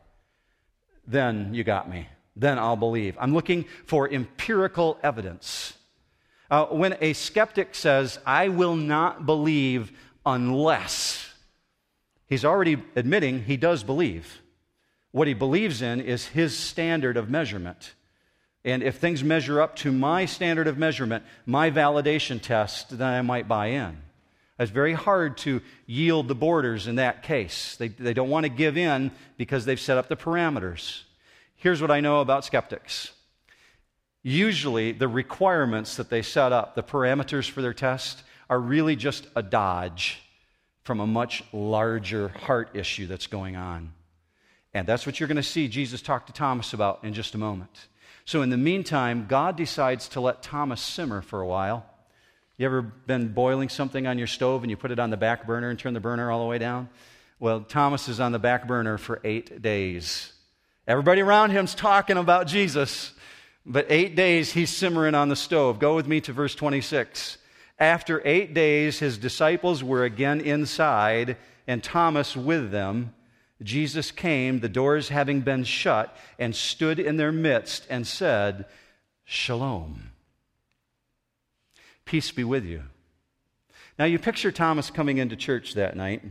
[1.07, 2.09] then you got me.
[2.35, 3.15] Then I'll believe.
[3.21, 5.77] I'm looking for empirical evidence.
[6.51, 9.93] Uh, when a skeptic says, I will not believe
[10.25, 11.33] unless,
[12.27, 14.42] he's already admitting he does believe.
[15.13, 17.93] What he believes in is his standard of measurement.
[18.65, 23.21] And if things measure up to my standard of measurement, my validation test, then I
[23.21, 23.99] might buy in.
[24.57, 27.75] It's very hard to yield the borders in that case.
[27.75, 31.03] They, they don't want to give in because they've set up the parameters.
[31.55, 33.11] Here's what I know about skeptics.
[34.23, 39.27] Usually, the requirements that they set up, the parameters for their test, are really just
[39.35, 40.23] a dodge
[40.81, 43.93] from a much larger heart issue that's going on.
[44.73, 47.37] And that's what you're going to see Jesus talk to Thomas about in just a
[47.37, 47.87] moment.
[48.25, 51.85] So, in the meantime, God decides to let Thomas simmer for a while.
[52.57, 55.45] You ever been boiling something on your stove and you put it on the back
[55.45, 56.89] burner and turn the burner all the way down?
[57.39, 60.31] Well, Thomas is on the back burner for eight days.
[60.87, 63.11] Everybody around him's talking about Jesus,
[63.65, 65.79] but eight days he's simmering on the stove.
[65.79, 67.37] Go with me to verse 26.
[67.79, 73.13] After eight days, his disciples were again inside, and Thomas with them.
[73.63, 78.65] Jesus came, the doors having been shut, and stood in their midst and said,
[79.23, 80.11] Shalom.
[82.05, 82.83] Peace be with you.
[83.97, 86.23] Now, you picture Thomas coming into church that night.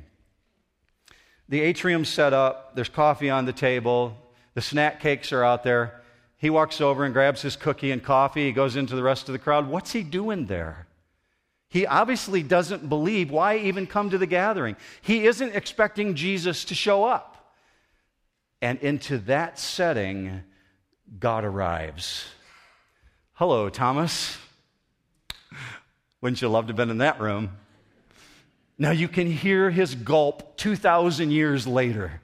[1.48, 4.16] The atrium's set up, there's coffee on the table,
[4.54, 6.00] the snack cakes are out there.
[6.36, 8.46] He walks over and grabs his cookie and coffee.
[8.46, 9.68] He goes into the rest of the crowd.
[9.68, 10.86] What's he doing there?
[11.72, 13.30] He obviously doesn't believe.
[13.30, 14.76] Why even come to the gathering?
[15.00, 17.56] He isn't expecting Jesus to show up.
[18.60, 20.42] And into that setting,
[21.18, 22.26] God arrives.
[23.32, 24.36] Hello, Thomas.
[26.20, 27.56] Wouldn't you love to have been in that room?
[28.76, 32.20] Now you can hear his gulp 2,000 years later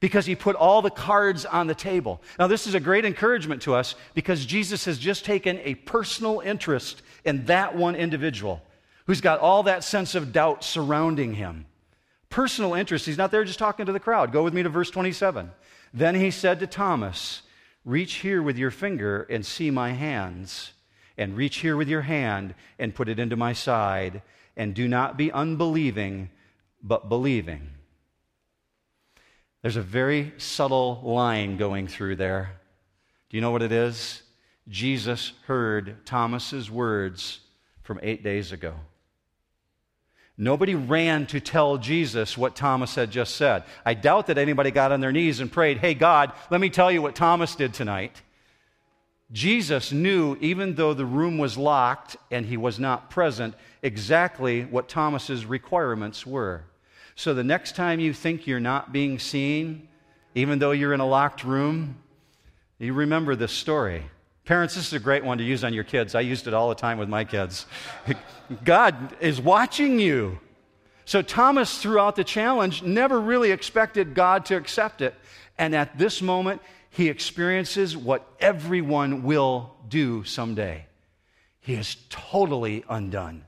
[0.00, 2.20] because he put all the cards on the table.
[2.38, 6.40] Now, this is a great encouragement to us because Jesus has just taken a personal
[6.40, 8.62] interest in that one individual
[9.06, 11.66] who's got all that sense of doubt surrounding him.
[12.30, 13.06] Personal interest.
[13.06, 14.32] He's not there just talking to the crowd.
[14.32, 15.50] Go with me to verse 27.
[15.92, 17.42] Then he said to Thomas,
[17.84, 20.72] Reach here with your finger and see my hands,
[21.18, 24.22] and reach here with your hand and put it into my side,
[24.56, 26.30] and do not be unbelieving,
[26.82, 27.70] but believing.
[29.62, 32.60] There's a very subtle line going through there.
[33.30, 34.23] Do you know what it is?
[34.68, 37.40] Jesus heard Thomas's words
[37.82, 38.74] from 8 days ago.
[40.36, 43.62] Nobody ran to tell Jesus what Thomas had just said.
[43.84, 46.90] I doubt that anybody got on their knees and prayed, Hey, God, let me tell
[46.90, 48.20] you what Thomas did tonight.
[49.30, 54.88] Jesus knew, even though the room was locked and he was not present, exactly what
[54.88, 56.64] Thomas's requirements were.
[57.14, 59.88] So the next time you think you're not being seen,
[60.34, 61.96] even though you're in a locked room,
[62.78, 64.04] you remember this story.
[64.44, 66.14] Parents, this is a great one to use on your kids.
[66.14, 67.64] I used it all the time with my kids.
[68.64, 70.38] God is watching you.
[71.06, 75.14] So Thomas, throughout the challenge, never really expected God to accept it.
[75.56, 80.86] And at this moment, he experiences what everyone will do someday.
[81.60, 83.46] He is totally undone.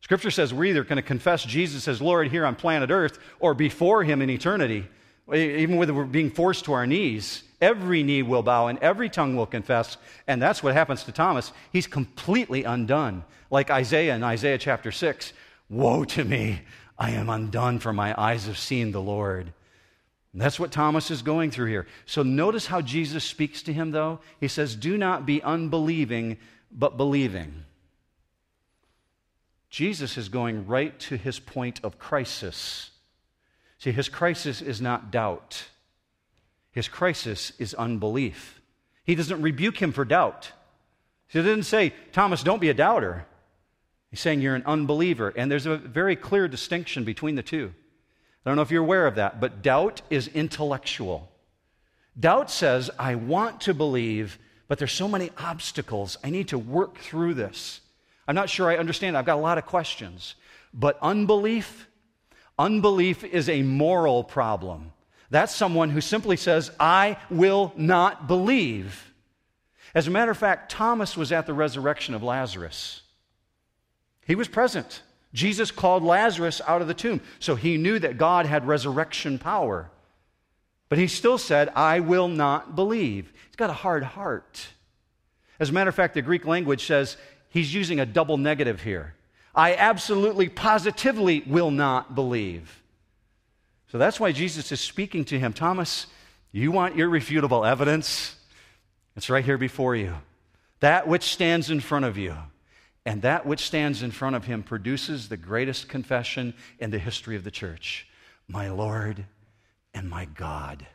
[0.00, 3.54] Scripture says we're either going to confess Jesus as Lord here on planet Earth or
[3.54, 4.88] before Him in eternity,
[5.32, 7.44] even with being forced to our knees.
[7.62, 9.96] Every knee will bow and every tongue will confess.
[10.26, 11.52] And that's what happens to Thomas.
[11.72, 13.24] He's completely undone.
[13.50, 15.32] Like Isaiah in Isaiah chapter 6
[15.70, 16.60] Woe to me!
[16.98, 19.52] I am undone, for my eyes have seen the Lord.
[20.32, 21.86] And that's what Thomas is going through here.
[22.04, 24.20] So notice how Jesus speaks to him, though.
[24.40, 26.38] He says, Do not be unbelieving,
[26.70, 27.64] but believing.
[29.70, 32.90] Jesus is going right to his point of crisis.
[33.78, 35.64] See, his crisis is not doubt,
[36.72, 38.60] his crisis is unbelief.
[39.04, 40.52] He doesn't rebuke him for doubt.
[41.28, 43.26] He didn't say, Thomas, don't be a doubter.
[44.10, 45.32] He's saying you're an unbeliever.
[45.34, 47.72] And there's a very clear distinction between the two.
[48.44, 51.30] I don't know if you're aware of that, but doubt is intellectual.
[52.18, 56.18] Doubt says, I want to believe, but there's so many obstacles.
[56.22, 57.80] I need to work through this.
[58.26, 59.16] I'm not sure I understand.
[59.16, 60.34] I've got a lot of questions.
[60.74, 61.88] But unbelief,
[62.58, 64.92] unbelief is a moral problem.
[65.32, 69.14] That's someone who simply says, I will not believe.
[69.94, 73.00] As a matter of fact, Thomas was at the resurrection of Lazarus.
[74.26, 75.00] He was present.
[75.32, 79.90] Jesus called Lazarus out of the tomb, so he knew that God had resurrection power.
[80.90, 83.32] But he still said, I will not believe.
[83.46, 84.68] He's got a hard heart.
[85.58, 87.16] As a matter of fact, the Greek language says
[87.48, 89.14] he's using a double negative here.
[89.54, 92.81] I absolutely, positively will not believe.
[93.92, 95.52] So that's why Jesus is speaking to him.
[95.52, 96.06] Thomas,
[96.50, 98.34] you want irrefutable evidence?
[99.16, 100.14] It's right here before you.
[100.80, 102.34] That which stands in front of you.
[103.04, 107.36] And that which stands in front of him produces the greatest confession in the history
[107.36, 108.08] of the church
[108.48, 109.26] My Lord
[109.92, 110.86] and my God.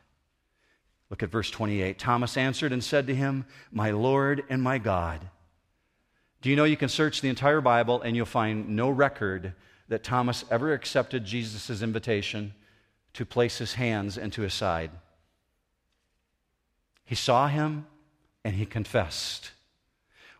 [1.11, 1.99] Look at verse 28.
[1.99, 5.21] Thomas answered and said to him, My Lord and my God.
[6.41, 9.53] Do you know you can search the entire Bible and you'll find no record
[9.87, 12.55] that Thomas ever accepted Jesus' invitation
[13.17, 14.91] to place his hands into his side?
[17.03, 17.87] He saw him
[18.45, 19.51] and he confessed.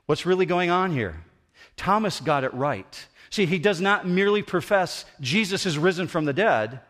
[0.06, 1.24] What's really going on here?
[1.76, 3.08] Thomas got it right.
[3.32, 6.82] See, he does not merely profess Jesus is risen from the dead.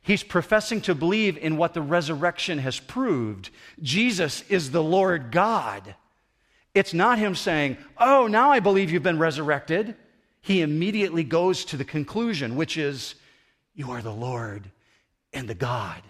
[0.00, 3.50] He's professing to believe in what the resurrection has proved.
[3.82, 5.94] Jesus is the Lord God.
[6.74, 9.94] It's not him saying, Oh, now I believe you've been resurrected.
[10.40, 13.14] He immediately goes to the conclusion, which is,
[13.74, 14.70] You are the Lord
[15.32, 16.02] and the God.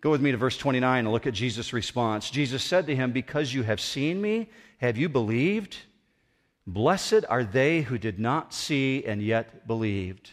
[0.00, 2.30] Go with me to verse 29 and look at Jesus' response.
[2.30, 5.76] Jesus said to him, Because you have seen me, have you believed?
[6.66, 10.30] Blessed are they who did not see and yet believed.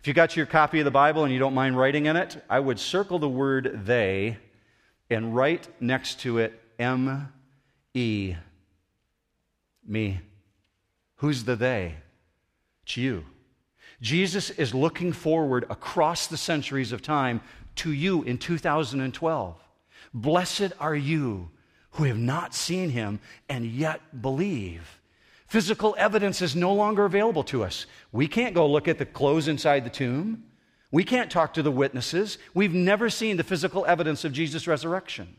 [0.00, 2.42] If you got your copy of the Bible and you don't mind writing in it,
[2.48, 4.38] I would circle the word they
[5.10, 7.32] and write next to it M
[7.94, 8.34] E.
[9.86, 10.20] Me.
[11.16, 11.96] Who's the they?
[12.84, 13.24] It's you.
[14.02, 17.40] Jesus is looking forward across the centuries of time
[17.76, 19.56] to you in 2012.
[20.12, 21.48] Blessed are you
[21.92, 25.00] who have not seen him and yet believe.
[25.46, 27.86] Physical evidence is no longer available to us.
[28.10, 30.44] We can't go look at the clothes inside the tomb.
[30.90, 32.38] We can't talk to the witnesses.
[32.54, 35.36] We've never seen the physical evidence of Jesus' resurrection.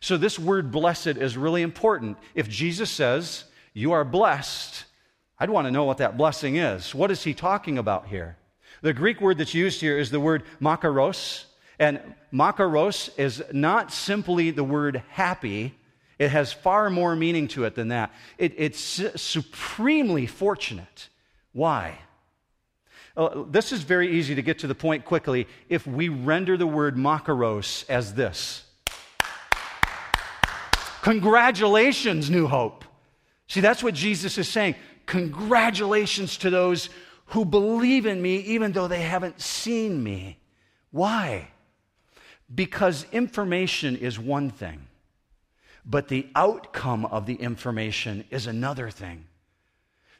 [0.00, 2.16] So, this word blessed is really important.
[2.34, 4.84] If Jesus says, You are blessed,
[5.38, 6.94] I'd want to know what that blessing is.
[6.94, 8.36] What is he talking about here?
[8.82, 11.44] The Greek word that's used here is the word makarios.
[11.78, 12.00] And
[12.32, 15.74] makarios is not simply the word happy,
[16.18, 18.12] it has far more meaning to it than that.
[18.38, 21.08] It, it's supremely fortunate.
[21.52, 21.98] Why?
[23.48, 26.96] This is very easy to get to the point quickly if we render the word
[26.96, 28.64] makarios as this
[31.02, 32.82] Congratulations, New Hope.
[33.46, 34.74] See, that's what Jesus is saying.
[35.06, 36.88] Congratulations to those
[37.26, 40.38] who believe in me, even though they haven't seen me.
[40.90, 41.48] Why?
[42.54, 44.86] Because information is one thing,
[45.84, 49.26] but the outcome of the information is another thing.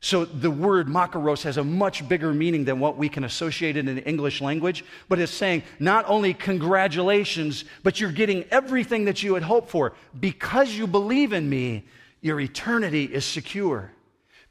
[0.01, 3.89] So the word makarios has a much bigger meaning than what we can associate it
[3.89, 9.23] in the English language, but it's saying not only congratulations, but you're getting everything that
[9.23, 9.95] you had hoped for.
[10.21, 11.85] Because you believe in me,
[12.21, 13.94] your eternity is secure.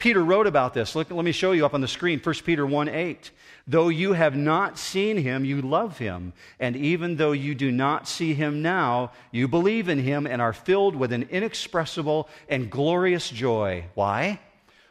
[0.04, 0.98] Peter wrote about this.
[0.98, 3.32] Look, let me show you up on the screen 1 Peter 1 8.
[3.66, 6.34] Though you have not seen him, you love him.
[6.60, 10.52] And even though you do not see him now, you believe in him and are
[10.52, 13.86] filled with an inexpressible and glorious joy.
[13.94, 14.42] Why?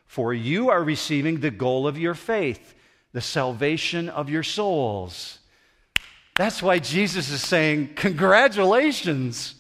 [0.06, 2.74] For you are receiving the goal of your faith,
[3.12, 5.40] the salvation of your souls.
[6.36, 9.56] That's why Jesus is saying, Congratulations,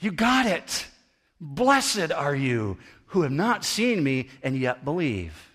[0.00, 0.86] you got it.
[1.40, 2.78] Blessed are you
[3.08, 5.48] who have not seen me and yet believe.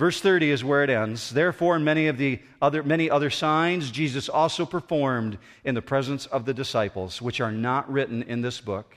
[0.00, 1.28] Verse 30 is where it ends.
[1.28, 6.46] Therefore, many of the other many other signs Jesus also performed in the presence of
[6.46, 8.96] the disciples, which are not written in this book,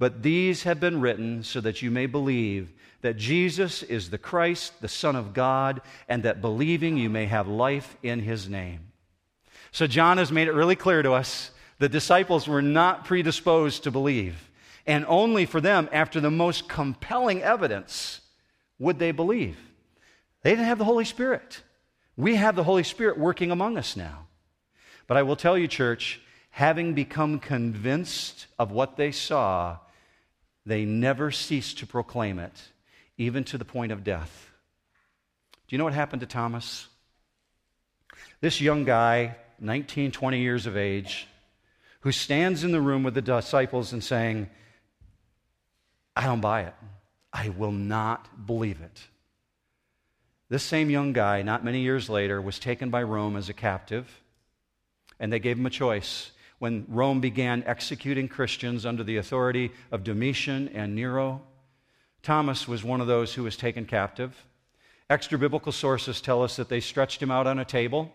[0.00, 2.72] but these have been written so that you may believe
[3.02, 7.46] that Jesus is the Christ, the Son of God, and that believing you may have
[7.46, 8.80] life in his name.
[9.70, 13.92] So, John has made it really clear to us the disciples were not predisposed to
[13.92, 14.49] believe.
[14.90, 18.22] And only for them, after the most compelling evidence,
[18.80, 19.56] would they believe.
[20.42, 21.62] They didn't have the Holy Spirit.
[22.16, 24.26] We have the Holy Spirit working among us now.
[25.06, 26.20] But I will tell you, church,
[26.50, 29.78] having become convinced of what they saw,
[30.66, 32.60] they never ceased to proclaim it
[33.16, 34.50] even to the point of death.
[35.68, 36.88] Do you know what happened to Thomas?
[38.40, 41.28] This young guy, 19, 20 years of age,
[42.00, 44.50] who stands in the room with the disciples and saying,
[46.20, 46.74] I don't buy it.
[47.32, 49.00] I will not believe it.
[50.50, 54.20] This same young guy, not many years later, was taken by Rome as a captive,
[55.18, 56.32] and they gave him a choice.
[56.58, 61.40] When Rome began executing Christians under the authority of Domitian and Nero,
[62.22, 64.44] Thomas was one of those who was taken captive.
[65.08, 68.14] Extra biblical sources tell us that they stretched him out on a table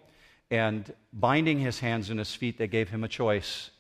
[0.52, 3.72] and binding his hands and his feet, they gave him a choice.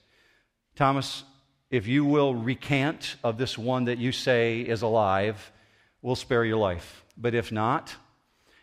[0.75, 1.25] Thomas,
[1.69, 5.51] if you will recant of this one that you say is alive,
[6.01, 7.03] we'll spare your life.
[7.17, 7.95] But if not,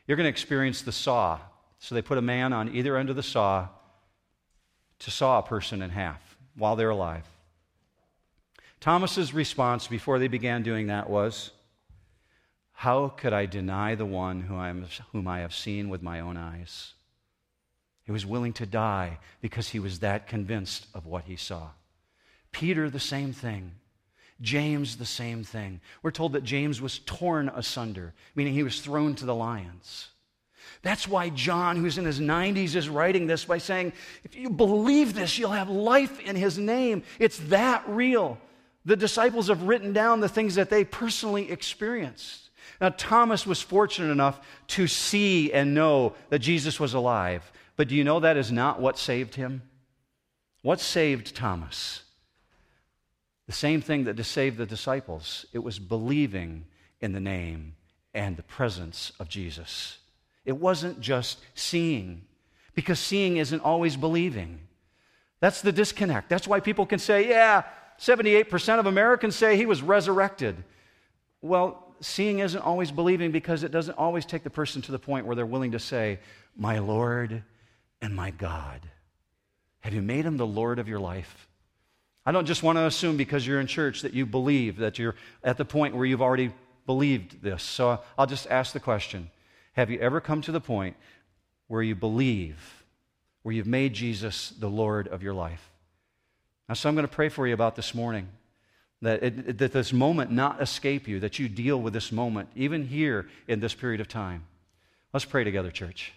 [0.06, 1.40] you're going to experience the saw.
[1.78, 3.68] So they put a man on either end of the saw
[5.00, 7.26] to saw a person in half while they're alive.
[8.78, 11.50] Thomas's response before they began doing that was,
[12.72, 16.20] How could I deny the one whom I, am, whom I have seen with my
[16.20, 16.94] own eyes?
[18.04, 21.70] He was willing to die because he was that convinced of what he saw.
[22.52, 23.72] Peter, the same thing.
[24.40, 25.80] James, the same thing.
[26.02, 30.08] We're told that James was torn asunder, meaning he was thrown to the lions.
[30.82, 33.92] That's why John, who's in his 90s, is writing this by saying,
[34.24, 37.04] If you believe this, you'll have life in his name.
[37.20, 38.38] It's that real.
[38.84, 42.50] The disciples have written down the things that they personally experienced.
[42.80, 47.52] Now, Thomas was fortunate enough to see and know that Jesus was alive.
[47.76, 49.62] But do you know that is not what saved him?
[50.62, 52.02] What saved Thomas?
[53.52, 56.64] The same thing that saved the disciples it was believing
[57.02, 57.74] in the name
[58.14, 59.98] and the presence of Jesus.
[60.46, 62.22] It wasn't just seeing,
[62.74, 64.58] because seeing isn't always believing.
[65.40, 66.30] That's the disconnect.
[66.30, 67.64] That's why people can say, yeah,
[67.98, 70.56] 78% of Americans say he was resurrected.
[71.42, 75.26] Well, seeing isn't always believing because it doesn't always take the person to the point
[75.26, 76.20] where they're willing to say,
[76.56, 77.42] My Lord
[78.00, 78.80] and my God?
[79.80, 81.48] Have you made him the Lord of your life?
[82.24, 85.16] I don't just want to assume because you're in church that you believe, that you're
[85.42, 86.52] at the point where you've already
[86.86, 87.62] believed this.
[87.62, 89.30] So I'll just ask the question
[89.72, 90.96] Have you ever come to the point
[91.66, 92.84] where you believe,
[93.42, 95.70] where you've made Jesus the Lord of your life?
[96.68, 98.28] Now, so I'm going to pray for you about this morning.
[99.02, 102.86] That, it, that this moment not escape you, that you deal with this moment, even
[102.86, 104.44] here in this period of time.
[105.12, 106.12] Let's pray together, church.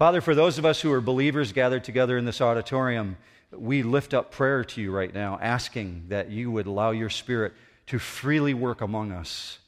[0.00, 3.18] Father, for those of us who are believers gathered together in this auditorium,
[3.52, 7.52] we lift up prayer to you right now, asking that you would allow your Spirit
[7.88, 9.58] to freely work among us,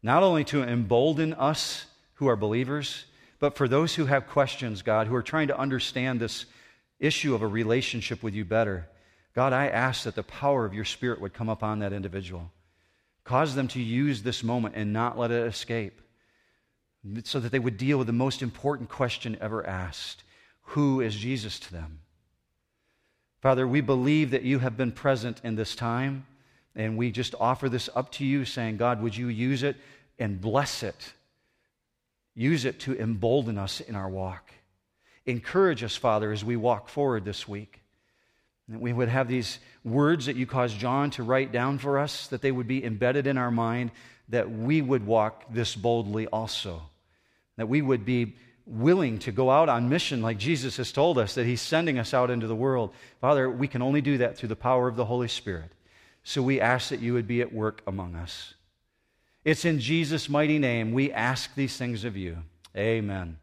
[0.00, 3.06] not only to embolden us who are believers,
[3.40, 6.46] but for those who have questions, God, who are trying to understand this
[7.00, 8.88] issue of a relationship with you better.
[9.34, 12.52] God, I ask that the power of your Spirit would come upon that individual.
[13.24, 16.00] Cause them to use this moment and not let it escape
[17.24, 20.22] so that they would deal with the most important question ever asked
[20.62, 22.00] Who is Jesus to them?
[23.40, 26.26] Father, we believe that you have been present in this time,
[26.76, 29.76] and we just offer this up to you, saying, God, would you use it
[30.18, 31.12] and bless it?
[32.36, 34.52] Use it to embolden us in our walk.
[35.26, 37.80] Encourage us, Father, as we walk forward this week.
[38.68, 42.28] That we would have these words that you caused John to write down for us,
[42.28, 43.90] that they would be embedded in our mind,
[44.28, 46.82] that we would walk this boldly also
[47.62, 48.34] that we would be
[48.66, 52.12] willing to go out on mission like Jesus has told us that He's sending us
[52.12, 52.92] out into the world.
[53.20, 55.70] Father, we can only do that through the power of the Holy Spirit.
[56.24, 58.54] So we ask that you would be at work among us.
[59.44, 62.38] It's in Jesus' mighty name we ask these things of you.
[62.76, 63.38] Amen.